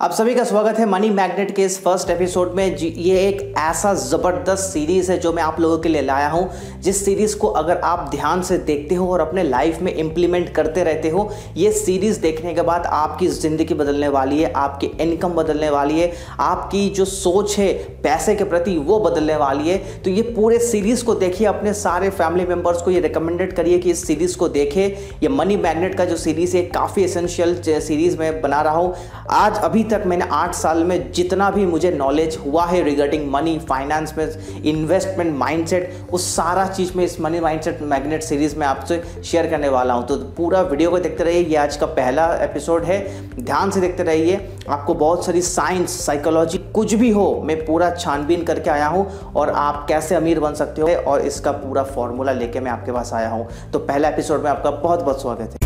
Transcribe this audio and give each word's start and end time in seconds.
आप 0.00 0.12
सभी 0.12 0.34
का 0.34 0.42
स्वागत 0.44 0.78
है 0.78 0.86
मनी 0.86 1.08
मैग्नेट 1.10 1.54
के 1.56 1.62
इस 1.64 1.78
फ़र्स्ट 1.82 2.10
एपिसोड 2.10 2.52
में। 2.54 2.76
ये 2.76 3.20
एक 3.20 3.54
ऐसा 3.58 3.92
ज़बरदस्त 3.94 4.62
सीरीज़ 4.62 5.10
है 5.12 5.18
जो 5.18 5.32
मैं 5.32 5.42
आप 5.42 5.60
लोगों 5.60 5.78
के 5.78 5.88
लिए 5.88 6.02
लाया 6.02 6.28
हूँ। 6.28 6.50
जिस 6.80 7.04
सीरीज़ 7.04 7.36
को 7.36 7.48
अगर 7.48 7.76
आप 7.76 8.08
ध्यान 8.10 8.42
से 8.42 8.58
देखते 8.58 8.94
हो 8.94 9.08
और 9.12 9.20
अपने 9.20 9.42
लाइफ 9.42 9.80
में 9.82 9.92
इम्प्लीमेंट 9.94 10.52
करते 10.54 10.84
रहते 10.84 11.08
हो, 11.08 11.28
ये 11.56 11.70
सीरीज़ 11.72 12.20
देखने 12.20 12.54
के 12.54 12.62
बाद 12.62 12.86
आपकी 12.86 13.28
ज़िंदगी 13.28 13.74
बदलने 13.74 14.08
वाली 14.08 14.42
है, 14.42 14.52
आपकी 14.52 14.86
इनकम 15.00 15.28
बदलने 15.28 15.70
वाली 15.70 16.00
है, 16.00 16.12
आपकी 16.40 16.88
जो 16.90 17.04
सोच 17.04 17.58
है 17.58 17.72
पैसे 18.02 18.34
के 18.34 18.44
प्रति 18.44 18.76
वो 18.78 18.98
बदलने 19.00 19.36
वाली 19.36 19.68
है। 19.68 19.78
तो 20.02 20.10
ये 20.10 20.22
पूरे 20.36 20.58
सीरीज़ 20.58 21.04
को 21.04 21.14
देखिए, 21.14 21.46
अपने 21.46 21.74
सारे 21.74 22.10
फैमिली 22.10 22.46
मेंबर्स 22.46 22.82
को 22.82 22.90
ये 22.90 23.00
रिकमेंडेड 23.00 23.52
करिए 23.52 23.78
कि 23.78 23.90
इस 23.90 24.06
सीरीज़ 24.06 24.36
को 24.36 24.48
देखे। 24.50 24.86
ये 25.22 25.28
मनी 25.30 25.56
मैग्नेट 25.56 25.94
का 25.94 26.04
जो 26.04 26.16
सीरीज़ 26.16 26.56
है, 26.56 26.62
काफ़ी 26.68 27.04
एसेंशियल 27.04 27.60
सीरीज़ 27.62 28.18
में 28.18 28.40
बना 28.42 28.62
रहा 28.62 28.76
हूँ। 28.76 28.94
आज 29.30 29.58
अभी 29.58 29.84
तक 29.88 30.02
मैंने 30.06 30.26
आठ 30.32 30.54
साल 30.54 30.82
में 30.84 31.12
जितना 31.12 31.50
भी 31.50 31.66
मुझे 31.66 31.90
नॉलेज 31.90 32.36
हुआ 32.46 32.64
है 32.66 32.82
रिगार्डिंग 32.82 33.30
मनी 33.32 33.58
फाइनेंस 33.68 34.14
में 34.18 34.62
इन्वेस्टमेंट 34.64 35.36
माइंडसेट 35.38 36.08
उस 36.12 36.26
सारा 36.36 36.66
चीज़ 36.68 36.92
में, 36.96 37.04
इस 37.04 37.20
मनी 37.20 37.40
माइंडसेट 37.40 37.82
मैग्नेट 37.84 38.22
सीरीज़ 38.22 38.56
में 38.58 38.66
आपसे 38.66 39.02
शेयर 39.24 39.50
करने 39.50 39.68
वाला 39.68 39.94
हूँ। 39.94 40.06
तो 40.06 40.16
पूरा 40.36 40.60
वीडियो 40.62 40.90
को 40.90 40.98
देखते 40.98 41.24
रहिए। 41.24 41.42
ये 41.42 41.56
आज 41.56 41.76
का 41.76 41.86
पहला 41.88 42.26
एपिसोड 42.44 42.84
है। 42.84 42.98
ध्यान 43.36 43.70
से 43.70 43.80
देखते 43.80 44.02
रहिए। 44.02 44.40
आपको 44.68 44.94
बहुत 44.96 45.24
सारी 45.26 45.42
साइंस 45.42 46.00
साइकोलॉजी 46.06 46.58
कुछ 46.74 46.94
भी 46.94 47.10
हो, 47.10 47.42
मैं 47.44 47.64
पूरा 47.64 47.90
छानबीन 47.94 48.44
करके 48.44 48.70
आया 48.70 48.86
हूँ 48.86 49.06
और 49.32 49.50
आप 49.50 49.84
कैसे 49.88 50.14
अमीर 50.14 50.40
बन 50.40 50.54
सकते 50.54 50.82
हो 50.82 50.88
और 51.02 51.20
इसका 51.22 51.52
पूरा 51.52 51.82
फॉर्मूला 51.84 52.32
लेके 52.32 52.60
मैं 52.60 52.70
आपके 52.70 52.92
पास 52.92 53.12
आया 53.14 53.28
हूँ। 53.28 53.48
तो 53.72 53.78
पहला 53.80 54.08
एपिसोड 54.08 54.42
में 54.42 54.50
आपका 54.50 54.70
बहुत 54.72 55.02
बहुत 55.02 55.22
स्वागत 55.22 55.52
है। 55.52 55.65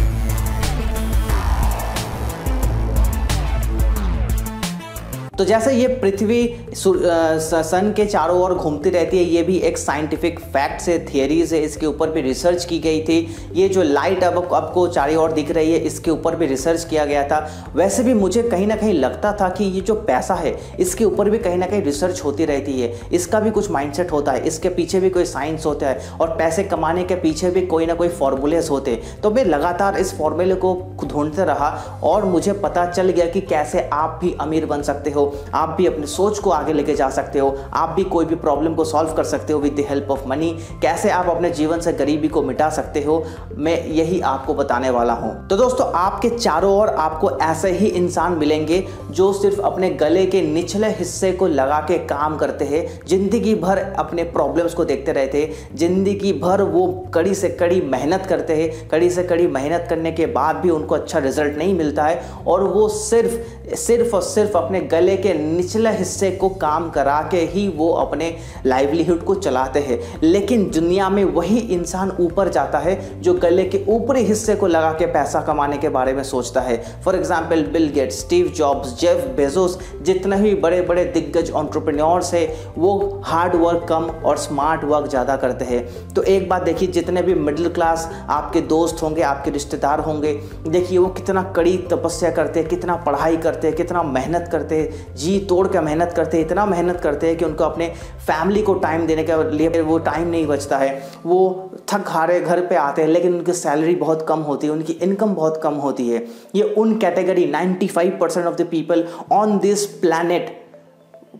तो 5.40 5.44
जैसे 5.44 5.72
ये 5.72 5.86
पृथ्वी 6.00 6.38
सन 6.74 7.92
के 7.96 8.04
चारों 8.06 8.38
ओर 8.38 8.54
घूमती 8.54 8.90
रहती 8.90 9.18
है, 9.18 9.22
ये 9.24 9.42
भी 9.42 9.56
एक 9.58 9.78
साइंटिफिक 9.78 10.40
फैक्ट 10.40 10.88
है 10.88 10.98
थियरीज 11.06 11.52
है 11.54 11.60
इसके 11.64 11.86
ऊपर 11.86 12.10
भी 12.10 12.20
रिसर्च 12.22 12.64
की 12.64 12.78
गई 12.78 13.00
थी। 13.02 13.16
ये 13.54 13.68
जो 13.68 13.82
लाइट 13.82 14.24
अब, 14.24 14.36
आपको 14.54 14.86
चारों 14.88 15.16
ओर 15.16 15.32
दिख 15.32 15.50
रही 15.50 15.72
है, 15.72 15.78
इसके 15.80 16.10
ऊपर 16.10 16.36
भी 16.36 16.46
रिसर्च 16.46 16.84
किया 16.84 17.04
गया 17.04 17.22
था। 17.28 17.70
वैसे 17.76 18.02
भी 18.02 18.14
मुझे 18.14 18.42
कहीं 18.42 18.66
ना 18.66 18.76
कहीं 18.76 18.92
लगता 18.94 19.32
था 19.40 19.48
कि 19.50 19.64
ये 19.66 19.80
जो 19.80 19.94
पैसा 20.02 20.34
है, 20.34 20.54
इसके 20.80 21.04
ऊपर 21.04 21.30
भी 21.30 21.38
कहीं 21.38 21.58
ना 21.58 21.66
कहीं 21.66 21.82
रिसर्च 21.82 22.22
होती 22.24 22.44
रहती 22.44 22.80
है। 22.80 22.92
इसका 23.12 23.40
भी 23.40 23.50
कुछ 23.50 23.70
माइंडसेट 23.70 24.12
होता 24.12 24.32
है, 24.32 24.44
इसके 24.46 24.68
पीछे 24.70 25.00
भी 25.00 25.10
कोई 25.10 25.24
साइंस 25.24 25.66
होता 25.66 25.88
है 25.88 26.18
और 26.20 26.36
पैसे 26.36 26.64
कमाने 26.64 27.04
के 27.04 27.14
पीछे 27.16 27.50
भी 27.50 27.66
कोई 27.66 27.86
ना 27.86 27.94
कोई 27.94 28.08
फॉर्मूलेस 28.10 28.70
होते 28.70 29.00
तो 29.22 29.30
मैं 29.30 29.44
लगातार 29.46 29.98
इस 29.98 30.16
फॉर्मूले 30.18 30.54
को 30.56 30.76
ढूंढते 31.06 31.44
रहा 31.44 31.70
और 32.04 32.24
मुझे 32.26 32.52
पता 32.60 32.86
चल 32.86 33.08
गया 33.08 33.26
कि 33.26 33.40
कैसे 33.48 33.88
आप 33.92 34.18
भी 34.22 34.36
अमीर 34.40 34.66
बन 34.66 34.82
सकते 34.82 35.10
हो। 35.10 35.28
आप 35.54 35.74
भी 35.78 35.86
अपनी 35.86 36.06
सोच 36.08 36.38
को 36.38 36.50
आगे 36.50 36.72
लेके 36.72 36.94
जा 36.94 37.08
सकते 37.10 37.38
हो। 37.38 37.56
आप 37.74 37.88
भी 37.88 38.04
कोई 38.06 38.24
भी 38.24 38.34
प्रॉब्लम 38.36 38.74
को 38.74 38.84
सॉल्व 38.84 39.12
कर 39.14 39.24
सकते 39.24 39.52
हो 39.52 39.60
with 39.60 39.74
the 39.74 39.84
help 39.88 40.10
of 40.10 40.26
money 40.28 40.50
कैसे 40.82 41.10
आप 41.10 41.28
अपने 41.28 41.50
जीवन 41.52 41.80
से 41.80 41.92
गरीबी 41.92 42.28
को 42.28 42.42
मिटा 42.42 42.68
सकते 42.70 43.02
हो, 43.02 43.24
मैं 43.56 43.84
यही 43.86 44.20
आपको 44.22 44.54
बताने 44.54 44.90
वाला 44.90 45.12
हूँ। 45.14 45.32
तो 45.48 45.56
दोस्तों, 45.56 45.86
आपके 45.94 46.28
चारों 46.30 46.72
ओर 46.72 46.88
आपको 46.88 47.30
ऐसे 47.40 47.70
ही 47.70 47.86
इंसान 47.86 48.32
मिलेंगे 48.38 48.84
जो 49.10 49.32
सिर्फ़ 49.32 49.60
अपने 49.62 49.90
गले 49.92 50.24
के 50.26 50.42
निचले 50.42 50.88
हिस्से 50.90 51.32
को 51.32 51.46
लगा 51.48 51.78
के 51.80 51.98
काम 52.06 52.36
करते 52.36 52.64
हैं। 52.64 52.84
ज़िंदगी 53.08 53.54
भर 53.56 53.78
अपने 53.78 54.24
प्रॉब्लम्स 54.30 54.74
को 54.74 54.84
देखते 54.84 55.12
रहते 55.12 55.42
हैं। 55.42 55.76
ज़िंदगी 55.76 56.32
भर 56.34 56.62
वो 56.62 56.86
कड़ी 57.14 57.34
से 57.34 57.48
कड़ी 57.50 57.80
मेहनत 57.82 58.26
करते 58.26 58.54
हैं। 58.54 58.88
कड़ी 58.88 59.10
से 59.10 59.22
कड़ी 59.22 59.46
मेहनत 59.48 59.86
करने 59.90 60.12
के 60.12 60.26
बाद 60.28 60.56
भी 60.56 60.70
उनको 60.70 60.94
अच्छा 60.94 61.18
रिज़ल्ट 61.18 61.56
नहीं 61.58 61.74
मिलता 61.74 62.04
है। 62.04 62.22
और 62.46 62.64
वो 62.64 62.88
सिर्फ़ 62.90 63.74
सिर्फ़ 63.76 64.14
और 64.16 64.22
सिर्फ़ 64.22 64.56
अपने 64.58 64.80
गले 64.90 65.09
के 65.16 65.34
निचले 65.36 65.90
हिस्से 65.90 66.30
को 66.32 66.48
काम 66.56 66.88
करा 66.90 67.20
के 67.30 67.40
ही 67.46 67.66
वो 67.68 67.88
अपने 67.94 68.34
लाइवलीहुड 68.66 69.24
को 69.24 69.34
चलाते 69.36 69.80
हैं। 69.80 69.98
लेकिन 70.22 70.68
दुनिया 70.70 71.08
में 71.10 71.22
वही 71.24 71.58
इंसान 71.70 72.10
ऊपर 72.20 72.48
जाता 72.48 72.78
है 72.78 72.98
जो 73.22 73.34
गले 73.36 73.64
के 73.64 73.84
ऊपरी 73.90 74.22
हिस्से 74.24 74.54
को 74.56 74.66
लगा 74.66 74.92
के 74.92 75.06
पैसा 75.12 75.40
कमाने 75.42 75.78
के 75.78 75.88
बारे 75.90 76.12
में 76.12 76.22
सोचता 76.24 76.60
है। 76.60 76.82
For 77.04 77.16
example 77.16 77.62
Bill 77.72 77.88
Gates 77.90 78.12
Steve 78.12 78.48
Jobs 78.56 78.98
Jeff 79.00 79.26
Bezos 79.36 79.78
जितने 80.02 80.36
भी 80.36 80.54
बड़े 80.56 80.80
बड़े 80.82 81.04
दिग्गज 81.06 81.50
ऑन्टरप्रेन्योर्स 81.52 82.32
है, 82.34 82.46
वो 82.78 83.22
हार्ड 83.24 83.54
वर्क 83.56 83.86
कम 83.88 84.04
और 84.24 84.36
स्मार्ट 84.38 84.84
वर्क 84.84 85.08
ज़्यादा 85.10 85.36
करते 85.36 85.64
हैं। 85.64 85.84
तो 86.14 86.22
एक 86.24 86.48
बात 86.48 86.62
देखिए, 86.62 86.88
जितने 86.90 87.22
भी 87.22 87.34
मिडिल 87.36 87.68
क्लास 87.70 88.08
आपके 88.30 88.60
दोस्त 88.62 89.02
होंगे, 89.02 89.22
आपके 89.22 89.50
रिश्तेदार 89.50 90.00
होंगे, 90.00 90.32
देखिए 90.68 90.98
वो 90.98 91.06
कितना 91.10 91.42
कड़ी 91.56 91.76
तपस्या 91.90 92.30
करते 92.30 92.60
हैं, 92.60 92.68
कितना 92.68 92.96
पढ़ाई 92.98 93.36
करते 93.38 93.66
हैं, 93.66 93.76
कितना 93.76 94.02
मेहनत 94.02 94.48
करते 94.52 94.78
हैं 94.78 94.99
जी 95.16 95.38
तोड़ 95.48 95.66
कर 95.68 95.80
मेहनत 95.80 96.12
करते 96.16 96.36
हैं, 96.36 96.44
इतना 96.44 96.66
मेहनत 96.66 97.00
करते 97.00 97.26
हैं 97.26 97.36
कि 97.36 97.44
उनको 97.44 97.64
अपने 97.64 97.88
फैमिली 98.26 98.62
को 98.62 98.74
टाइम 98.76 99.06
देने 99.06 99.24
के 99.24 99.50
लिए 99.50 99.80
वो 99.80 99.98
टाइम 100.00 100.28
नहीं 100.28 100.46
बचता 100.46 100.78
है। 100.78 100.90
वो 101.26 101.70
थक 101.92 102.08
हारे 102.08 102.40
घर 102.40 102.60
पे 102.66 102.74
आते 102.74 103.02
हैं, 103.02 103.08
लेकिन 103.08 103.34
उनकी 103.34 103.52
सैलरी 103.52 103.94
बहुत 103.96 104.24
कम 104.28 104.40
होती 104.40 104.66
है, 104.66 104.72
उनकी 104.72 104.92
इनकम 104.92 105.34
बहुत 105.34 105.60
कम 105.62 105.74
होती 105.76 106.08
है। 106.08 106.24
ये 106.54 106.62
उन 106.62 106.96
category 106.98 107.46
95 107.46 108.18
percent 108.20 108.46
of 108.46 108.54
the 108.54 108.66
people 108.70 109.06
on 109.32 109.58
this 109.58 109.84
planet 110.00 110.50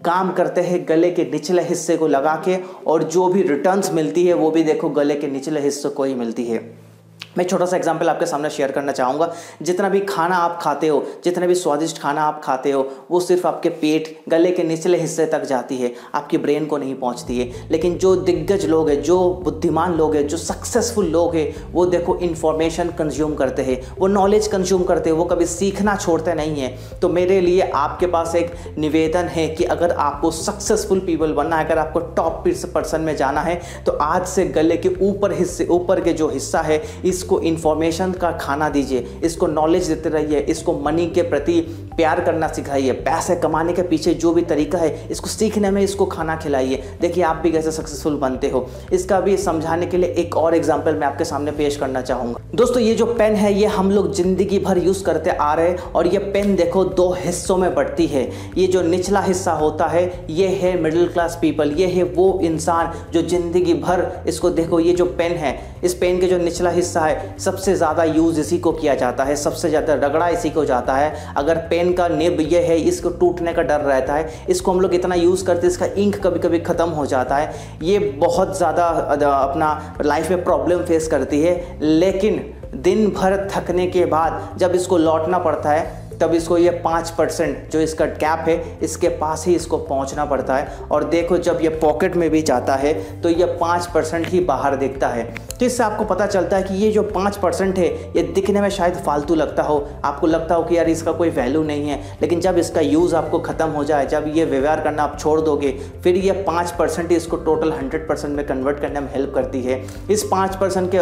काम 0.05 0.33
करते 0.33 0.61
हैं 0.61 0.85
गले 0.89 1.11
के 1.11 1.25
निचले 1.25 1.63
हिस्से 1.63 1.97
को 1.97 2.07
लगा 2.07 2.35
के, 2.45 2.57
और 2.87 3.03
जो 3.03 3.27
भी 3.29 3.43
रिटर्न्स 3.43 3.93
मिलती 3.93 4.27
है, 4.27 4.35
वो 4.35 4.51
भी 4.51 4.63
देखो 4.63 4.89
गले 4.91 5.15
के 5.15 5.27
निचले 5.27 5.61
हिस्से 5.61 5.89
को 5.89 6.05
ही 6.05 6.15
मिलती 6.15 6.45
है। 6.45 6.90
मैं 7.39 7.45
छोटा 7.45 7.67
सा 7.67 7.77
एग्ज़ाम्पल 7.77 8.09
आपके 8.09 8.27
सामने 8.27 8.49
शेयर 8.51 8.71
करना 8.73 8.93
चाहूँगा। 8.93 9.31
जितना 9.63 9.89
भी 9.89 10.01
खाना 10.01 10.37
आप 10.37 10.59
खाते 10.63 10.89
हो, 10.89 11.03
जितना 11.25 11.47
भी 11.47 11.55
स्वादिष्ट 11.55 11.99
खाना 11.99 12.23
आप 12.23 12.41
खाते 12.45 12.71
हो, 12.71 12.89
वो 13.11 13.21
सिर्फ़ 13.21 13.47
आपके 13.47 13.69
पेट, 13.69 14.09
गले 14.29 14.51
के 14.51 14.63
निचले 14.63 14.99
हिस्से 14.99 15.27
तक 15.27 15.45
जाती 15.45 15.77
है। 15.77 15.93
आपकी 16.15 16.39
ब्रेन 16.39 16.67
को 16.67 16.79
नहीं 16.79 16.95
पहुँचती 16.95 17.39
है। 17.39 17.69
लेकिन 17.71 17.95
जो 17.95 18.15
दिग्गज 18.17 18.65
लोग 18.67 18.89
हैं, 18.91 19.01
जो 19.03 19.19
बुद्धिमान 19.45 19.95
लोग 19.95 20.17
हैं, 20.17 20.27
जो 20.29 20.37
सक्सेसफुल 20.37 21.07
लोग 21.07 21.37
हैं, 21.37 21.73
वो 21.73 21.85
देखो 21.87 22.17
इन्फॉर्मेशन 22.19 22.89
कंज्यूम 22.99 23.35
करते 23.35 23.63
हैं। 23.63 23.81
वो 23.99 24.07
नॉलेज 24.07 24.47
कंज्यूम 24.47 24.83
करते 24.85 25.11
हैं। 25.11 25.17
वो 25.17 25.25
कभी 25.25 25.47
सीखना 25.47 25.97
छोड़ते 25.97 26.35
नहीं 26.35 26.61
है। 26.61 26.75
तो 27.01 27.09
मेरे 27.09 27.41
लिए 27.41 27.71
आपके 27.77 28.07
पास 28.07 28.35
एक 28.35 28.53
निवेदन 28.79 29.29
है 29.29 29.47
कि 29.49 29.65
अगर 29.67 29.93
आपको 29.93 30.31
सक्सेसफुल 30.33 31.01
पीपल 31.01 31.33
बनना 31.33 31.57
है, 31.57 31.65
अगर 31.65 31.79
आपको 31.79 32.01
टॉप 32.01 32.45
पर्सन 32.75 33.01
में 33.01 33.15
जाना 33.17 33.41
है 33.41 33.61
तो 33.87 33.93
आज 33.93 34.27
से 34.27 34.45
गले 34.47 34.77
के 34.77 34.89
ऊपर 35.03 35.33
हिस्से, 35.33 35.67
ऊपर 35.67 36.01
के 36.01 36.13
जो 36.13 36.29
हिस्सा 36.29 36.61
है, 36.61 36.83
इस 37.05 37.20
इसको 37.21 37.39
इन्फॉर्मेशन 37.43 38.13
का 38.13 38.31
खाना 38.33 38.69
दीजिए, 38.71 39.07
इसको 39.25 39.47
नॉलेज 39.49 39.89
देते 39.89 40.09
रहिए, 40.09 40.39
इसको 40.41 40.73
मनी 40.81 41.07
के 41.09 41.23
प्रति 41.25 41.61
प्यार 41.97 42.21
करना 42.21 42.49
सिखाइए, 42.49 42.93
पैसे 43.01 43.35
कमाने 43.37 43.73
के 43.73 43.83
पीछे 43.83 44.13
जो 44.15 44.33
भी 44.33 44.43
तरीका 44.43 44.79
है, 44.79 45.09
इसको 45.11 45.29
सीखने 45.29 45.71
में 45.71 45.81
इसको 45.83 46.07
खाना 46.07 46.37
खिलाइए। 46.37 46.83
देखिए, 47.01 47.25
आप 47.25 47.37
भी 47.37 47.51
कैसे 47.53 47.73
सक्सेसफुल 47.73 48.15
बनते 48.19 48.49
हो। 48.49 48.67
इसका 48.93 49.21
भी 49.21 49.37
समझाने 49.37 49.87
के 49.87 49.97
लिए 49.97 50.11
एक 50.19 50.37
और 50.37 50.55
एग्ज़ाम्पल 50.55 50.95
मैं 50.95 51.07
आपके 51.07 51.25
सामने 51.25 51.51
पेश 51.53 51.77
करना 51.77 52.03
चाहूँगा। 52.03 52.41
दोस्तों, 52.55 52.83
ये 52.83 52.95
जो 52.95 53.07
पेन 53.09 53.35
है, 53.35 53.53
ये 53.55 53.67
हम 53.69 53.91
लोग 53.91 54.13
ज़िंदगी 54.13 54.59
भर 54.59 54.79
यूज़ 54.79 55.05
करते 55.05 55.31
आ 55.31 55.53
रहे 55.55 55.69
हैं 55.69 55.93
और 55.93 56.07
ये 56.07 56.19
पेन 56.31 56.55
देखो 56.57 56.85
दो 56.85 57.11
हिस्सों 57.19 57.57
में 57.57 57.75
बढ़ती 57.75 58.07
है। 58.07 58.29
ये 58.59 58.67
जो 58.67 58.83
निचला 58.83 59.21
हिस्सा 59.21 59.53
होता 59.55 59.87
है, 59.87 60.05
ये 60.31 60.49
है 60.57 60.81
मिडिल 60.83 61.07
क्लास 61.09 61.39
पीपल 61.43 61.73
ये 61.73 61.87
है 61.89 62.03
वो 62.05 62.39
इंसान 62.45 62.93
जो 63.13 63.23
ज़िंदगी 63.25 63.75
भर 63.77 64.07
इसको 64.29 64.51
देखो, 64.53 64.81
ये 64.81 64.93
जो 64.93 65.05
पेन 65.07 65.33
है, 65.35 65.59
इस 65.85 65.95
पेन 65.95 66.21
के 66.21 66.27
जो 66.27 66.39
निचला 66.39 66.71
हिस्सा 66.71 67.01
है 67.01 67.10
सबसे 67.39 67.75
ज़्यादा 67.75 68.05
यूज़ 68.05 68.41
इसी 68.41 68.59
को 68.59 68.73
किया 68.73 68.95
जाता 68.95 69.25
है, 69.25 69.37
सबसे 69.37 69.69
ज़्यादा 69.69 69.95
रगड़ा 69.97 70.29
इसी 70.29 70.51
को 70.51 70.65
जाता 70.65 70.95
है। 70.95 71.15
अगर 71.37 71.59
पेन 71.71 71.93
का 71.93 72.09
निब 72.09 72.41
ये 72.43 72.61
है, 72.63 72.79
इसको 72.81 73.11
टूटने 73.11 73.53
का 73.53 73.63
डर 73.63 73.81
रहता 73.83 74.15
है, 74.15 74.29
इसको 74.49 74.73
हम 74.73 74.81
लोग 74.81 74.95
इतना 74.95 75.15
यूज़ 75.15 75.45
करते 75.47 75.67
हैं, 75.67 75.73
इसका 75.73 75.87
इंक 75.97 76.21
कभी 76.23 76.39
कभी 76.39 76.59
ख़त्म 76.61 76.89
हो 76.91 77.07
जाता 77.07 77.37
है। 77.37 77.53
ये 77.83 77.99
बहुत 77.99 78.57
ज़्यादा 78.59 78.87
अपना 79.29 79.97
लाइफ 80.03 80.31
में 80.31 80.45
प्रॉब्लम 80.45 80.85
फेस 80.85 81.09
करती 81.09 81.41
है। 81.43 81.79
लेकिन 81.81 82.43
दिन 82.77 83.09
भर 83.11 83.37
थकने 83.53 83.87
के 83.87 84.05
बाद 84.07 84.59
जब 84.59 84.75
इसको 84.75 84.99
लौटना 84.99 85.39
पड़ता 85.39 85.71
है 85.71 86.00
तब 86.21 86.35
इसको 86.35 86.59
ये 86.59 86.71
पाँच 86.81 87.11
परसेंट 87.11 87.71
जो 87.73 87.81
इसका 87.81 88.07
कैप 88.07 88.49
है, 88.49 88.79
इसके 88.83 89.09
पास 89.19 89.47
ही 89.47 89.55
इसको 89.55 89.79
पहुँचना 89.79 90.25
पड़ता 90.25 90.57
है। 90.57 90.79
और 90.91 91.05
देखो 91.07 91.39
जब 91.39 91.59
ये 91.63 91.69
पॉकेट 91.81 92.17
में 92.17 92.29
भी 92.31 92.43
जाता 92.43 92.75
है 92.77 92.93
तो 93.23 93.29
ये 93.31 93.47
पाँच 93.61 93.87
परसेंट 93.87 94.27
ही 94.27 94.41
बाहर 94.43 94.77
दिखता 94.77 95.09
है। 95.09 95.25
तो 95.51 95.67
इससे 95.67 95.83
आपको 95.85 96.05
पता 96.05 96.27
चलता 96.27 96.57
है 96.57 96.63
कि 96.63 96.75
ये 96.75 96.91
जो 96.93 97.03
पाँच 97.05 97.37
परसेंट 97.37 97.79
है, 97.79 97.89
ये 98.13 98.23
दिखने 98.25 98.61
में 98.61 98.69
शायद 98.71 98.95
फालतू 98.97 99.35
लगता 99.35 99.63
हो। 99.63 99.79
आपको 100.05 100.27
लगता 100.27 100.55
हो 100.55 100.63
कि 100.63 100.77
यार 100.77 100.89
इसका 100.89 101.13
कोई 101.13 101.31
वैल्यू 101.31 101.63
नहीं 101.65 101.89
है, 101.89 102.01
लेकिन 102.23 102.41
जब 102.41 102.59
इसका 102.59 102.81
यूज़ 102.81 103.15
आपको 103.17 103.39
ख़त्म 103.41 103.69
हो 103.71 103.85
जाए, 103.85 104.07
जब 104.07 104.25
ये 104.35 104.45
व्यवहार 104.45 104.81
करना 104.81 105.03
आप 105.03 105.19
छोड़ 105.19 105.41
दोगे, 105.41 105.71
फिर 106.03 106.17
ये 106.17 106.33
पाँच 106.43 106.71
परसेंट 106.71 107.13
इसको 107.13 107.37
टोटल 107.39 107.73
हंड्रेड 107.73 108.09
परसेंट 108.09 108.37
में 108.37 108.47
कन्वर्ट 108.47 108.81
करने 108.81 109.01
में 109.01 109.09
हेल्प 109.13 109.33
करती 109.35 109.63
है। 109.63 109.83
इस 110.11 110.23
पाँच 110.31 110.57
परसेंट 110.57 110.91
के 110.91 110.99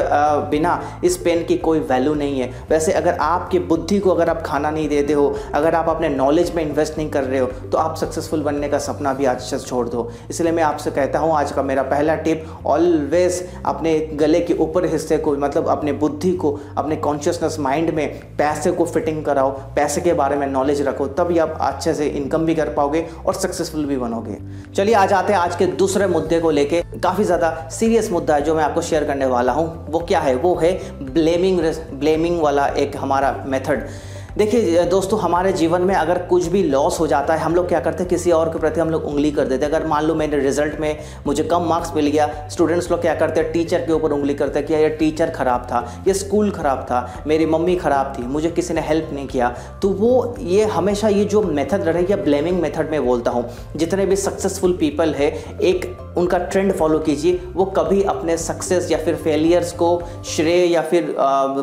बिना 0.51 0.81
इस 1.05 1.17
पेन 1.19 1.45
की 1.45 1.57
कोई 1.59 1.81
वैल्यू 1.81 2.15
नहीं 2.15 2.41
है। 2.41 2.51
वैसे 2.71 2.93
अगर 2.93 3.19
आपकी 3.23 3.59
बुद्धि 3.69 3.99
को 3.99 4.11
अगर 4.11 4.29
आप 4.29 4.43
खाना 4.43 4.71
नहीं 4.71 4.89
दे 4.89 5.03
देते 5.09 5.13
हो। 5.15 5.35
अगर 5.55 5.75
आप 5.75 5.89
अपने 5.89 6.09
नॉलेज 6.11 6.55
में 6.55 6.63
इन्वेस्ट 6.63 6.97
नहीं 6.99 7.09
कर 7.11 7.25
रहे 7.25 7.39
हो 7.39 7.47
तो 7.47 7.79
आप 7.79 7.97
सक्सेसफुल 7.97 8.43
बनने 8.43 8.69
का 8.69 8.79
सपना 8.81 9.13
भी 9.15 9.25
आज 9.27 9.41
से 9.41 9.59
छोड़ 9.59 9.89
दो। 9.89 10.11
इसलिए 10.31 10.53
मैं 10.53 10.63
आपसे 10.63 10.91
कहता 10.91 11.19
हूँ, 11.19 11.33
आज 11.35 11.53
का 11.53 11.63
मेरा 11.63 11.83
पहला 11.85 12.15
टिप 12.17 12.47
ऑलवेज 12.67 13.43
अपने 13.67 13.99
गले 14.15 14.41
के 14.41 14.55
ऊपर 14.57 14.85
हिस्से 14.87 15.19
को 15.19 15.37
मतलब 15.39 15.69
अपने 15.69 15.93
बुद्धि 15.95 16.33
को, 16.35 16.59
अपने 16.77 16.97
कॉन्शियसनेस 16.99 17.59
माइंड 17.61 17.91
में 17.91 18.37
पैसे 18.39 18.71
को 18.71 18.85
फिटिंग 18.87 19.25
कराओ। 19.25 19.51
पैसे 19.77 20.01
के 20.01 20.13
बारे 20.15 20.37
में 20.37 20.47
नॉलेज 20.49 20.83
रखो, 20.83 21.07
तभी 21.09 21.39
आप 21.39 21.57
अच्छे 21.61 21.95
से 21.95 22.07
इनकम 22.09 22.45
भी 22.47 22.55
कर 22.55 22.69
पाओगे 22.75 23.07
और 23.27 23.35
सक्सेसफुल 23.37 23.85
भी 23.85 23.97
बनोगे। 23.99 24.39
चलिए, 24.73 24.95
आज 24.97 25.13
आते 25.13 25.33
हैं 25.33 25.41
आज 25.41 25.57
के 25.57 25.67
दूसरे 25.79 26.07
मुद्दे 26.09 26.41
को 26.41 26.51
लेके। 26.51 26.83
काफ़ी 26.99 27.25
ज़्यादा 27.25 27.69
सीरियस 27.71 28.11
मुद्दा 28.13 28.35
है 28.35 28.43
जो 28.43 28.55
मैं 28.55 28.65
आपको 28.65 28.83
शेयर 28.83 29.05
करने 29.05 29.27
वाला 29.29 29.53
हूँ। 29.53 29.67
वो 29.89 29.99
क्या 30.01 30.21
है? 30.21 30.35
वो 30.37 30.55
है 30.57 30.73
ब्लेमिंग 31.05 31.61
ब्लेमिंग 31.93 32.41
वाला 32.41 32.67
एक 32.79 32.97
हमारा 32.97 33.35
मेथड 33.47 33.87
देखिए 34.37 34.85
दोस्तों, 34.85 35.19
हमारे 35.21 35.53
जीवन 35.53 35.83
में 35.83 35.95
अगर 35.95 36.19
कुछ 36.23 36.47
भी 36.47 36.63
लॉस 36.63 36.99
हो 37.01 37.07
जाता 37.07 37.35
है, 37.35 37.41
हम 37.41 37.55
लोग 37.55 37.69
क्या 37.69 37.79
करते 37.81 38.03
हैं? 38.03 38.09
किसी 38.09 38.31
और 38.31 38.49
के 38.49 38.59
प्रति 38.59 38.81
हम 38.81 38.91
लोग 38.91 39.05
उंगली 39.05 39.31
कर 39.31 39.45
देते 39.45 39.67
हैं। 39.67 39.73
अगर 39.73 39.87
मान 39.87 40.05
लो 40.05 40.15
मेरे 40.15 40.41
रिज़ल्ट 40.41 40.79
में 40.81 40.99
मुझे 41.27 41.43
कम 41.43 41.63
मार्क्स 41.63 41.93
मिल 41.97 42.07
गया 42.07 42.29
स्टूडेंट्स 42.53 42.91
लोग 42.91 43.01
क्या 43.01 43.15
करते 43.15 43.41
हैं? 43.41 43.53
टीचर 43.53 43.87
के 43.87 43.93
ऊपर 43.93 44.13
उंगली 44.13 44.35
करते 44.35 44.59
हैं 44.59 44.69
कि 44.69 44.75
ये 44.75 44.89
टीचर 44.91 45.31
ख़राब 45.31 45.63
था, 45.63 46.05
ये 46.09 46.15
स्कूल 46.15 46.51
ख़राब 46.51 46.81
था, 46.81 47.25
मेरी 47.27 47.47
मम्मी 47.47 47.77
ख़राब 47.77 48.13
थी, 48.19 48.27
मुझे 48.27 48.51
किसी 48.51 48.75
ने 48.75 48.81
हेल्प 48.81 49.09
नहीं 49.13 49.27
किया। 49.27 49.49
तो 49.83 49.89
वो, 49.91 50.35
ये 50.41 50.65
हमेशा 50.67 51.09
ये 51.09 51.25
जो 51.25 51.43
मेथड 51.43 51.85
रहे 51.85 52.07
या 52.11 52.17
ब्लेमिंग 52.19 52.61
मेथड 52.61 52.91
में 52.91 53.05
बोलता 53.07 53.31
हूँ, 53.31 53.49
जितने 53.77 54.07
भी 54.07 54.17
सक्सेसफुल 54.19 54.77
पीपल 54.81 55.15
है, 55.15 55.31
एक 55.63 55.95
उनका 56.19 56.39
ट्रेंड 56.41 56.73
फॉलो 56.73 56.99
कीजिए। 57.01 57.41
वो 57.55 57.65
कभी 57.77 58.03
अपने 58.05 58.37
सक्सेस 58.39 58.91
या 58.91 58.99
फिर 58.99 59.17
फेलियर्स 59.17 59.73
को, 59.73 59.91
श्रेय 60.27 60.65
या 60.65 60.83
फिर 60.83 61.15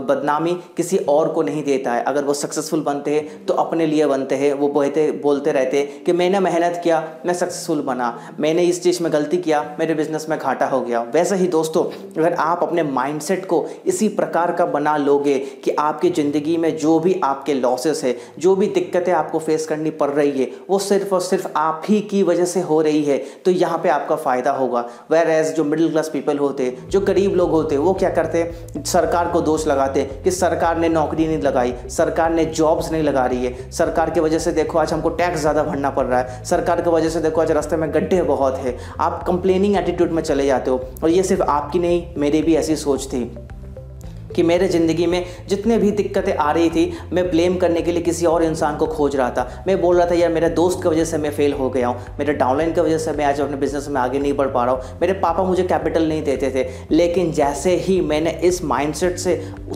बदनामी 0.07 0.53
किसी 0.77 0.97
और 1.09 1.29
को 1.29 1.41
नहीं 1.43 1.63
देता 1.63 1.93
है। 1.93 2.03
अगर 2.03 2.23
वो 2.23 2.33
सक्सेसफुल 2.35 2.81
बनते 2.83 3.11
हैं 3.11 3.45
तो 3.45 3.53
अपने 3.55 3.85
लिए 3.85 4.05
बनते 4.07 4.35
हैं। 4.35 4.53
वो 4.55 4.67
बोलते 4.69 5.09
बोलते 5.23 5.51
रहते 5.51 5.79
हैं 5.79 6.03
कि 6.03 6.13
मैंने 6.13 6.39
मेहनत 6.39 6.79
किया, 6.83 7.03
मैं 7.25 7.33
सक्सेसफुल 7.33 7.81
बना। 7.83 8.07
मैंने 8.39 8.63
इस 8.63 8.81
चीज़ 8.83 9.01
में 9.03 9.11
गलती 9.13 9.37
किया, 9.39 9.61
मेरे 9.79 9.93
बिज़नेस 9.93 10.25
में 10.29 10.37
घाटा 10.39 10.65
हो 10.67 10.81
गया। 10.81 11.01
वैसे 11.13 11.35
ही 11.35 11.47
दोस्तों, 11.49 11.83
अगर 12.17 12.33
आप 12.35 12.63
अपने 12.63 12.83
माइंडसेट 12.85 13.45
को 13.45 13.65
इसी 13.85 14.07
प्रकार 14.11 14.51
का 14.51 14.65
बना 14.67 14.95
लोगे 14.97 15.37
कि 15.63 15.71
आपकी 15.79 16.09
ज़िंदगी 16.11 16.57
में 16.57 16.75
जो 16.77 16.97
भी 16.99 17.19
आपके 17.23 17.53
लॉसेस 17.53 18.03
है, 18.03 18.15
जो 18.39 18.55
भी 18.55 18.67
दिक्कतें 18.69 19.11
आपको 19.13 19.39
फेस 19.39 19.65
करनी 19.67 19.89
पड़ 19.93 20.09
रही 20.09 20.31
है, 20.31 20.49
वो 20.69 20.79
सिर्फ़ 20.81 21.13
और 21.15 21.21
सिर्फ़ 21.21 21.47
आप 21.57 21.81
ही 21.89 21.99
की 22.03 22.23
वजह 22.23 22.45
से 22.45 22.61
हो 22.61 22.81
रही 22.81 23.03
है 23.03 23.17
तो 23.45 23.51
यहाँ 23.53 23.77
पर 23.77 23.89
आपका 23.89 24.15
फ़ायदा 24.17 24.44
होगा। 24.51 24.83
वेर 25.11 25.29
एज 25.29 25.53
जो 25.55 25.63
मिडिल 25.63 25.89
क्लास 25.91 26.09
पीपल 26.09 26.37
होते, 26.37 26.69
जो 26.89 26.99
गरीब 27.01 27.35
लोग 27.35 27.51
होते, 27.51 27.77
वो 27.77 27.93
क्या 27.93 28.09
करते? 28.09 28.43
सरकार 28.85 29.31
को 29.31 29.41
दोष 29.41 29.67
लगाते 29.67 30.03
कि 30.23 30.31
सरकार 30.31 30.77
ने 30.77 30.89
नौकरी 30.89 31.27
नहीं 31.27 31.41
लगाई, 31.41 31.73
सरकार 31.89 32.31
ने 32.31 32.45
जॉब्स 32.45 32.91
नहीं 32.91 33.03
लगा 33.03 33.25
रही 33.25 33.45
है। 33.45 33.71
सरकार 33.71 34.09
की 34.09 34.19
वजह 34.19 34.39
से 34.39 34.51
देखो 34.51 34.77
आज 34.77 34.93
हमको 34.93 35.09
टैक्स 35.11 35.39
ज़्यादा 35.39 35.63
भरना 35.63 35.89
पड़ 35.89 36.05
रहा 36.05 36.19
है। 36.19 36.43
सरकार 36.45 36.81
की 36.81 36.89
वजह 36.89 37.09
से 37.09 37.21
देखो 37.21 37.41
आज 37.41 37.51
रास्ते 37.51 37.77
में 37.77 37.93
गड्ढे 37.93 38.21
बहुत 38.23 38.57
है। 38.57 38.77
आप 38.99 39.23
कंप्लेनिंग 39.27 39.75
एटीट्यूड 39.77 40.11
में 40.11 40.23
चले 40.23 40.45
जाते 40.45 40.71
हो। 40.71 40.81
और 41.03 41.09
ये 41.09 41.23
सिर्फ़ 41.23 41.43
आपकी 41.43 41.79
नहीं, 41.79 42.05
मेरी 42.17 42.41
भी 42.41 42.55
ऐसी 42.55 42.75
सोच 42.75 43.07
थी। 43.07 43.23
कि 44.35 44.43
मेरे 44.43 44.67
ज़िंदगी 44.67 45.05
में 45.05 45.23
जितने 45.47 45.77
भी 45.77 45.91
दिक्कतें 45.91 46.33
आ 46.35 46.51
रही 46.51 46.69
थी, 46.69 46.91
मैं 47.13 47.29
ब्लेम 47.29 47.55
करने 47.57 47.81
के 47.81 47.91
लिए 47.91 48.01
किसी 48.01 48.25
और 48.25 48.43
इंसान 48.43 48.77
को 48.77 48.85
खोज 48.85 49.15
रहा 49.15 49.29
था। 49.29 49.63
मैं 49.67 49.79
बोल 49.81 49.97
रहा 49.97 50.05
था, 50.05 50.15
यार, 50.15 50.31
मेरे 50.31 50.49
दोस्त 50.51 50.81
की 50.83 50.89
वजह 50.89 51.05
से 51.05 51.17
मैं 51.17 51.31
फेल 51.31 51.53
हो 51.53 51.69
गया 51.69 51.87
हूँ। 51.87 52.15
मेरे 52.19 52.33
डाउनलाइन 52.33 52.73
की 52.73 52.81
वजह 52.81 52.97
से 52.97 53.11
मैं 53.11 53.25
आज 53.25 53.41
अपने 53.41 53.57
बिज़नेस 53.57 53.87
में 53.89 53.99
आगे 54.01 54.19
नहीं 54.19 54.33
बढ़ 54.33 54.47
पा 54.47 54.65
रहा 54.65 54.75
हूँ। 54.75 54.99
मेरे 55.01 55.13
पापा 55.15 55.43
मुझे 55.43 55.63
कैपिटल 55.63 56.07
नहीं 56.07 56.23
देते 56.23 56.49
थे। 56.51 56.67
लेकिन 56.91 57.31
जैसे 57.31 57.75
ही 57.77 57.99
मैंने 58.01 58.31
इस 58.43 58.63
माइंडसेट 58.63 59.17
से 59.17 59.35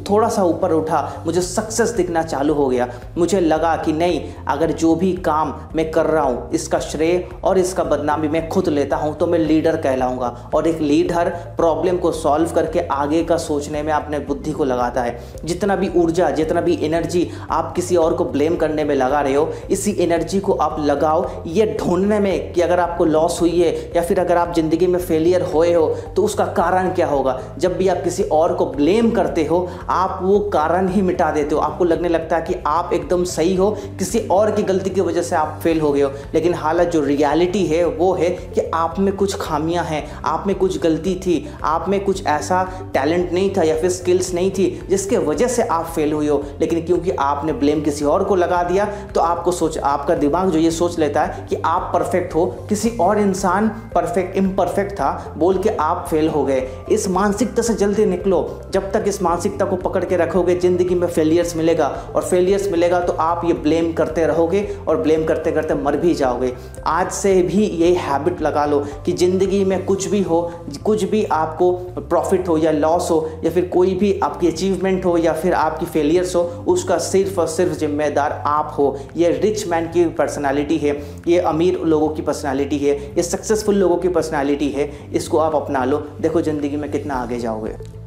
थोड़ा 0.09 0.29
सा 0.29 0.43
ऊपर 0.43 0.71
उठा, 0.71 1.23
मुझे 1.25 1.41
सक्सेस 1.41 1.89
दिखना 1.89 2.23
चालू 2.23 2.53
हो 2.53 2.67
गया। 2.67 2.87
मुझे 3.17 3.39
लगा 3.39 3.75
कि 3.75 3.93
नहीं, 3.93 4.21
अगर 4.47 4.71
जो 4.73 4.95
भी 4.95 5.11
काम 5.25 5.53
मैं 5.75 5.89
कर 5.91 6.05
रहा 6.05 6.23
हूँ, 6.23 6.49
इसका 6.51 6.79
श्रेय 6.79 7.27
और 7.43 7.57
इसका 7.57 7.83
बदनामी 7.83 8.27
मैं 8.27 8.47
खुद 8.49 8.69
लेता 8.69 8.95
हूँ 8.95 9.15
तो 9.17 9.27
मैं 9.27 9.39
लीडर 9.39 9.75
कहलाऊँगा। 9.77 10.27
और 10.55 10.67
एक 10.67 10.79
लीडर 10.81 11.29
प्रॉब्लम 11.57 11.97
को 11.97 12.11
सॉल्व 12.11 12.51
करके 12.51 12.79
आगे 12.91 13.23
का 13.23 13.37
सोचने 13.39 13.83
में 13.83 13.91
अपने 13.93 14.19
बुद्धि 14.21 14.48
बुद्धि 14.49 14.57
को 14.57 14.63
लगाता 14.65 15.01
है। 15.01 15.17
जितना 15.45 15.75
भी 15.75 15.89
ऊर्जा, 15.95 16.29
जितना 16.31 16.61
भी 16.61 16.77
एनर्जी 16.83 17.27
आप 17.51 17.73
किसी 17.75 17.95
और 17.95 18.13
को 18.13 18.25
ब्लेम 18.27 18.55
करने 18.57 18.83
में 18.83 18.95
लगा 18.95 19.21
रहे 19.21 19.33
हो, 19.33 19.51
इसी 19.71 19.95
एनर्जी 19.99 20.39
को 20.39 20.53
आप 20.55 20.75
लगाओ। 20.81 21.25
ये 21.47 21.65
ढूँढने 21.79 22.19
में 22.19 22.53
कि 22.53 22.61
अगर 22.61 22.79
आपको 22.79 23.05
लॉस 23.05 23.39
हुई 23.41 23.59
है 23.59 23.73
या 23.95 24.01
फिर 24.01 24.19
अगर 24.19 24.37
आप 24.37 24.53
ज़िंदगी 24.55 24.87
में 24.87 24.99
फेलियर 24.99 25.41
हुए 25.43 25.73
हो 25.73 25.87
तो 26.15 26.23
उसका 26.23 26.45
कारण 26.53 26.89
क्या 26.91 27.07
होगा? 27.07 27.39
जब 27.59 27.77
भी 27.77 27.87
आप 27.87 28.03
किसी 28.03 28.23
और 28.23 28.53
को 28.53 28.65
ब्लेम 28.67 29.09
करते 29.11 29.43
हो, 29.45 29.67
आप 29.89 30.19
वो 30.23 30.39
कारण 30.53 30.87
ही 30.89 31.01
मिटा 31.01 31.31
देते 31.31 31.55
हो। 31.55 31.61
आपको 31.61 31.85
लगने 31.85 32.09
लगता 32.09 32.35
है 32.35 32.41
कि 32.43 32.55
आप 32.67 32.93
एकदम 32.93 33.23
सही 33.25 33.55
हो, 33.55 33.69
किसी 33.99 34.19
और 34.31 34.51
की 34.51 34.63
गलती 34.63 34.89
की 34.89 35.01
वजह 35.01 35.21
से 35.21 35.35
आप 35.35 35.59
फेल 35.63 35.79
हो 35.81 35.91
गए 35.91 36.01
हो। 36.01 36.11
लेकिन 36.33 36.53
हालत 36.53 36.87
जो 36.87 37.01
रियलिटी 37.01 37.65
है, 37.67 37.83
वो 37.85 38.13
है 38.13 38.29
कि 38.29 38.61
आप 38.73 38.99
में 38.99 39.15
कुछ 39.15 39.35
खामियाँ 39.41 39.83
हैं, 39.85 40.03
आप 40.25 40.43
में 40.47 40.55
कुछ 40.57 40.79
गलती 40.81 41.15
थी, 41.17 41.37
आप 41.63 41.87
में 41.89 41.99
कुछ 42.05 42.25
ऐसा 42.27 42.63
टैलेंट 42.93 43.31
नहीं 43.33 43.49
था 43.57 43.63
या 43.63 43.75
फिर 43.75 43.89
स्किल्स 43.89 44.33
नहीं 44.33 44.38
थी, 44.49 44.67
जिसके 44.89 45.17
वजह 45.19 45.47
से 45.47 45.63
आप 45.63 45.85
फेल 45.85 46.13
हुई 46.13 46.27
हो। 46.27 46.41
लेकिन 46.59 46.81
क्योंकि 46.81 47.11
आपने 47.11 47.53
ब्लेम 47.55 47.81
किसी 47.81 48.05
और 48.05 48.23
को 48.23 48.35
लगा 48.35 48.61
दिया 48.63 48.85
तो 49.15 49.21
आपको 49.21 49.51
सोच, 49.51 49.77
आपका 49.79 50.15
दिमाग 50.15 50.49
जो 50.49 50.59
ये 50.59 50.71
सोच 50.71 50.97
लेता 50.99 51.23
है 51.23 51.45
कि 51.47 51.55
आप 51.65 51.89
परफेक्ट 51.93 52.35
हो, 52.35 52.45
किसी 52.69 52.89
और 52.99 53.19
इंसान 53.19 53.67
परफेक्ट 53.95 54.37
इम्परफेक्ट 54.37 54.93
था, 54.93 55.33
बोल 55.37 55.57
के 55.57 55.69
आप 55.69 56.05
फेल 56.09 56.27
हो 56.29 56.43
गए। 56.45 56.67
इस 56.91 57.07
मानसिकता 57.09 57.61
से 57.61 57.73
जल्दी 57.75 58.05
निकलो। 58.05 58.39
जब 58.73 58.91
तक 58.91 59.05
इस 59.07 59.21
मानसिकता 59.23 59.65
को 59.65 59.75
पकड़ 59.77 60.03
के 60.05 60.17
रखोगे, 60.17 60.55
ज़िंदगी 60.55 60.95
में 60.95 61.07
फेलियर्स 61.07 61.55
मिलेगा। 61.55 61.87
और 62.15 62.21
फेलियर्स 62.21 62.71
मिलेगा 62.71 62.99
तो 62.99 63.13
आप 63.15 63.45
ये 63.45 63.53
ब्लेम 63.55 63.91
करते 63.93 64.25
रहोगे 64.27 64.67
और 64.87 64.97
ब्लेम 64.97 65.25
करते 65.25 65.51
करते 65.51 65.73
मर 65.75 65.97
भी 65.97 66.13
जाओगे। 66.13 66.53
आज 66.87 67.11
से 67.11 67.41
भी 67.43 67.63
ये 67.63 67.93
हैबिट 67.97 68.41
लगा 68.41 68.65
लो 68.65 68.79
कि 69.05 69.11
ज़िंदगी 69.13 69.63
में 69.65 69.83
कुछ 69.85 70.07
भी 70.07 70.21
हो, 70.21 70.41
कुछ 70.85 71.03
भी 71.03 71.23
आपको 71.23 71.71
प्रॉफिट 71.99 72.47
हो 72.47 72.57
या 72.57 72.71
लॉस 72.71 73.09
हो, 73.11 73.29
या 73.43 73.51
फिर 73.51 73.65
कोई 73.67 73.93
भी 73.95 74.19
आपकी 74.29 74.47
अचीवमेंट 74.47 75.05
हो 75.05 75.17
या 75.17 75.33
फिर 75.33 75.53
आपकी 75.55 75.85
फेलियर्स 75.87 76.35
हो, 76.35 76.41
उसका 76.67 76.97
सिर्फ़ 76.99 77.39
और 77.41 77.47
सिर्फ़ 77.47 77.77
जिम्मेदार 77.79 78.31
आप 78.47 78.73
हो। 78.77 78.97
ये 79.17 79.29
रिच 79.33 79.67
मैन 79.67 79.87
की 79.87 80.05
पर्सनालिटी 80.15 80.77
है, 80.77 80.97
ये 81.27 81.39
अमीर 81.39 81.79
लोगों 81.85 82.09
की 82.09 82.21
पर्सनालिटी 82.21 82.77
है, 82.77 82.97
ये 83.07 83.23
सक्सेसफुल 83.23 83.75
लोगों 83.75 83.97
की 83.97 84.09
पर्सनालिटी 84.09 84.69
है, 84.69 84.91
इसको 85.13 85.37
आप 85.37 85.55
अपना 85.55 85.85
लो। 85.85 86.03
देखो 86.21 86.41
ज़िंदगी 86.41 86.77
में 86.77 86.91
कितना 86.91 87.15
आगे 87.15 87.39
जाओगे। 87.39 87.98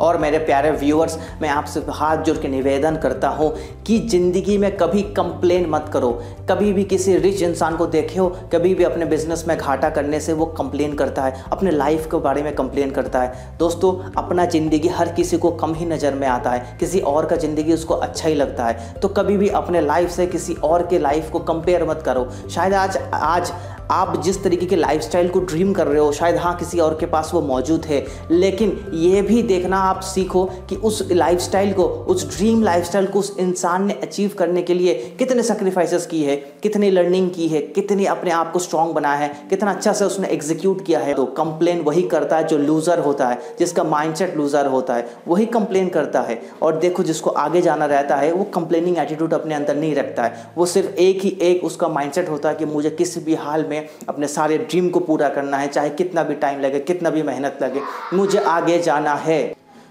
और 0.00 0.18
मेरे 0.18 0.38
प्यारे 0.40 0.70
व्यूअर्स 0.72 1.18
मैं 1.42 1.48
आपसे 1.48 1.80
हाथ 1.90 2.22
जोड़ 2.24 2.36
के 2.38 2.48
निवेदन 2.48 2.96
करता 2.96 3.28
हूँ 3.30 3.52
कि 3.86 3.98
ज़िंदगी 4.00 4.58
में 4.58 4.70
कभी 4.76 5.02
कंप्लेन 5.16 5.68
मत 5.70 5.90
करो। 5.92 6.10
कभी 6.50 6.72
भी 6.72 6.84
किसी 6.84 7.16
रिच 7.16 7.42
इंसान 7.42 7.76
को 7.76 7.86
देखे 7.88 8.18
हो, 8.18 8.28
कभी 8.52 8.74
भी 8.74 8.84
अपने 8.84 9.06
बिज़नेस 9.06 9.44
में 9.48 9.56
घाटा 9.56 9.90
करने 9.90 10.20
से 10.20 10.32
वो 10.32 10.46
कंप्लेन 10.56 10.94
करता 10.94 11.22
है, 11.22 11.44
अपने 11.52 11.70
लाइफ 11.70 12.06
के 12.10 12.20
बारे 12.20 12.42
में 12.42 12.54
कंप्लेन 12.54 12.90
करता 12.90 13.22
है। 13.22 13.56
दोस्तों, 13.58 13.92
अपना 14.16 14.44
ज़िंदगी 14.46 14.88
हर 14.90 15.12
किसी 15.12 15.38
को 15.38 15.50
कम 15.52 15.74
ही 15.74 15.86
नज़र 15.86 16.14
में 16.14 16.26
आता 16.28 16.50
है, 16.50 16.76
किसी 16.80 17.00
और 17.02 17.26
का 17.26 17.36
ज़िंदगी 17.36 17.72
उसको 17.72 17.94
अच्छा 17.96 18.28
ही 18.28 18.34
लगता 18.34 18.66
है। 18.66 18.94
तो 18.94 19.08
कभी 19.10 19.36
भी 19.36 19.48
अपने 19.50 19.80
लाइफ 19.80 20.10
से 20.10 20.26
किसी 20.26 20.54
और 20.64 20.86
के 20.86 20.98
लाइफ 20.98 21.30
को 21.30 21.38
कंपेयर 21.40 21.84
मत 21.84 22.02
करो। 22.06 22.28
शायद 22.50 22.74
आज 22.74 22.96
आज 23.14 23.52
आप 23.90 24.20
जिस 24.22 24.42
तरीके 24.44 24.66
के 24.66 24.76
लाइफस्टाइल 24.76 25.28
को 25.28 25.40
ड्रीम 25.40 25.72
कर 25.72 25.86
रहे 25.86 25.98
हो, 25.98 26.12
शायद 26.12 26.36
हाँ 26.36 26.54
किसी 26.56 26.78
और 26.78 26.96
के 27.00 27.06
पास 27.06 27.30
वो 27.34 27.40
मौजूद 27.40 27.84
है, 27.84 28.04
लेकिन 28.30 28.78
ये 28.94 29.20
भी 29.22 29.42
देखना 29.42 29.78
आप 29.80 30.00
सीखो 30.02 30.44
कि 30.68 30.76
उस 30.76 31.02
लाइफस्टाइल 31.12 31.72
को, 31.72 31.84
उस 31.84 32.26
ड्रीम 32.36 32.62
लाइफस्टाइल 32.62 33.06
को 33.06 33.18
उस 33.18 33.34
इंसान 33.40 33.86
ने 33.86 33.94
अचीव 34.02 34.34
करने 34.38 34.62
के 34.62 34.74
लिए 34.74 34.94
कितने 35.18 35.42
सेक्रीफाइसेस 35.42 36.06
की 36.06 36.22
है, 36.22 36.36
कितनी 36.62 36.90
लर्निंग 36.90 37.30
की 37.30 37.48
है, 37.48 37.60
कितने 37.60 38.06
अपने 38.06 38.30
आप 38.30 38.52
को 38.52 38.58
स्ट्रांग 38.58 38.92
बनाया 38.94 39.16
है, 39.16 39.28
कितना 39.50 39.72
अच्छा 39.72 39.92
से 39.92 40.04
उसने 40.04 40.28
एग्जीक्यूट 40.28 40.84
किया 40.86 41.00
है। 41.00 41.14
तो 41.14 41.24
कंप्लेन 41.36 41.80
वही 41.80 42.02
करता 42.08 42.36
है 42.36 42.46
जो 42.46 42.58
लूज़र 42.58 42.98
होता 42.98 43.28
है, 43.28 43.38
जिसका 43.58 43.84
माइंडसेट 43.84 44.36
लूज़र 44.36 44.66
होता 44.66 44.94
है, 44.94 45.08
वही 45.28 45.46
कंप्लेन 45.48 45.88
करता 45.88 46.20
है। 46.20 46.40
और 46.62 46.78
देखो 46.78 47.02
जिसको 47.02 47.30
आगे 47.30 47.62
जाना 47.62 47.86
रहता 47.86 48.16
है, 48.16 48.32
वो 48.32 48.44
कंप्लेनिंग 48.54 48.98
एटीट्यूड 48.98 49.34
अपने 49.34 49.54
अंदर 49.54 49.76
नहीं 49.76 49.94
रखता 49.94 50.22
है। 50.22 50.44
वो 50.56 50.66
सिर्फ़ 50.66 51.00
एक 51.00 51.22
ही 51.22 51.36
एक 51.42 51.64
उसका 51.64 51.88
माइंडसेट 51.88 52.28
होता 52.28 52.48
है 52.48 52.54
कि 52.54 52.64
मुझे 52.64 52.90
किसी 52.90 53.20
भी 53.20 53.34
हाल 53.34 53.64
में 53.64 53.75
में 53.76 53.88
अपने 54.08 54.28
सारे 54.28 54.58
ड्रीम 54.58 54.88
को 54.88 55.00
पूरा 55.00 55.28
करना 55.28 55.56
है, 55.56 55.68
चाहे 55.68 55.90
कितना 55.90 56.22
भी 56.22 56.34
टाइम 56.34 56.60
लगे, 56.60 56.80
कितना 56.80 57.10
भी 57.10 57.22
मेहनत 57.22 57.58
लगे, 57.62 57.80
मुझे 58.14 58.38
आगे 58.38 58.78
जाना 58.78 59.14
है। 59.14 59.44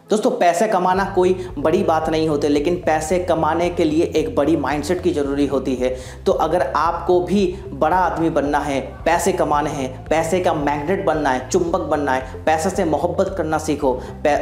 दोस्तों, 0.10 0.30
पैसे 0.32 0.68
कमाना 0.68 1.04
कोई 1.16 1.34
बड़ी 1.58 1.82
बात 1.84 2.10
नहीं 2.10 2.28
होती, 2.30 2.48
लेकिन 2.48 2.76
पैसे 2.76 3.18
कमाने 3.20 3.70
के 3.70 3.84
लिए 3.84 4.04
एक 4.16 4.36
बड़ी 4.36 4.58
माइंडसेट 4.58 5.02
की 5.04 5.12
ज़रूरी 5.12 5.46
होती 5.46 5.76
है। 5.76 5.90
तो 6.26 6.32
अगर 6.32 6.62
आपको 6.76 7.20
भी 7.22 7.46
बड़ा 7.76 7.98
आदमी 7.98 8.30
बनना 8.30 8.60
है, 8.60 8.80
पैसे 9.06 9.32
कमाने 9.32 9.70
हैं, 9.70 10.06
पैसे 10.08 10.40
का 10.40 10.54
मैग्नेट 10.54 11.06
बनना 11.06 11.30
है, 11.30 11.48
चुंबक 11.50 11.82
बनना 11.82 12.12
है, 12.12 12.44
पैसे 12.44 12.70
से 12.70 12.86
मोहब्बत 12.86 13.34
करना 13.38 13.58
सीखो 13.58 13.94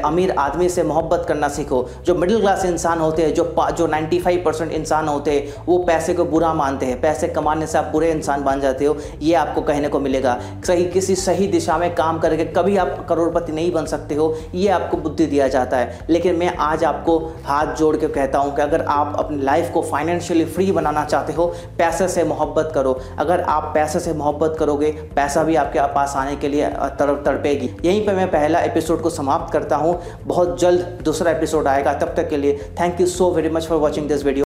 अमीर 0.06 0.32
आदमी 0.32 0.70
से 0.70 0.84
मोहब्बत 0.84 1.26
करना 1.28 1.48
सीखो। 1.48 1.86
जो 2.06 2.16
मिडिल 2.16 2.40
क्लास 2.40 2.66
इंसान 2.66 3.00
होते 3.00 3.22
हैं, 3.22 3.34
जो 3.34 3.44
जो 3.78 3.88
95 3.88 4.38
परसेंट 4.38 4.72
इंसान 4.72 5.08
होते 5.08 5.32
हैं, 5.32 5.66
वो 5.66 5.78
पैसे 5.78 6.14
को 6.14 6.26
बुरा 6.26 6.54
मानते 6.54 6.86
हैं। 6.86 7.00
पैसे 7.02 7.28
कमाने 7.28 7.68
से 7.68 7.78
आप 7.78 7.86
बुरे 7.86 8.12
इंसान 8.12 8.44
बन 8.44 8.62
जाते 8.62 8.86
हो, 8.86 8.96
ये 9.22 9.34
आपको 9.34 9.62
कहने 9.62 9.88
को 9.88 10.00
मिलेगा। 10.00 10.38
सही, 10.68 10.86
किसी 10.86 11.16
सही 11.16 11.48
दिशा 11.48 11.78
में 11.78 11.94
काम 11.96 12.20
करके 12.20 12.46
कभी 12.46 12.78
आप 12.78 13.06
करोड़पति 13.10 13.52
नहीं 13.52 13.72
बन 13.72 13.86
सकते 13.86 14.16
हो, 14.16 14.36
ये 14.56 14.68
आपको 14.70 14.98
बुद्धि 14.98 15.26
दिया 15.26 15.48
जाता 15.48 15.78
है। 15.78 16.00
लेकिन 16.10 16.36
मैं 16.36 16.56
आज 16.58 16.84
आपको 16.84 17.18
हाथ 17.46 17.76
जोड़ 17.76 17.96
के 17.98 18.08
कहता 18.08 18.40
हूँ 18.40 18.56
कि 18.56 18.62
अगर 18.62 18.82
आप 18.82 19.16
अपनी 19.20 19.42
लाइफ 19.44 19.72
को 19.74 19.82
फाइनेंशियली 19.82 20.46
फ्री 20.46 20.72
बनाना 20.72 21.06
चाहते 21.06 21.34
हो, 21.34 21.46
पैसे 21.78 22.08
से 22.08 22.24
मोहब्बत 22.24 22.72
करो। 22.76 23.00
अगर 23.24 23.42
आप 23.42 23.72
पैसे 23.74 24.00
से 24.00 24.14
मोहब्बत 24.14 24.56
करोगे, 24.60 24.92
पैसा 25.16 25.44
भी 25.44 25.56
आपके 25.56 25.80
पास 25.94 26.14
आने 26.16 26.36
के 26.36 26.48
लिए 26.48 26.70
तरफ़ 27.00 27.24
तड़पेगी। 27.26 27.70
यहीं 27.86 28.06
पर 28.06 28.16
मैं 28.16 28.28
पहला 28.32 28.60
एपिसोड 28.62 29.02
को 29.02 29.10
समाप्त 29.10 29.54
करता 29.54 29.76
हूँ। 29.76 30.00
बहुत 30.24 30.60
जल्द 30.60 31.00
दूसरा 31.04 31.32
एपिसोड 31.32 31.68
आएगा। 31.68 31.94
तब 31.94 32.14
तक 32.18 32.30
के 32.30 32.38
लिए 32.38 32.58
thank 32.80 33.02
you 33.02 33.08
so 33.08 33.30
very 33.32 33.50
much 33.50 33.68
for 33.68 33.78
watching 33.78 34.08
this 34.08 34.26
video 34.26 34.42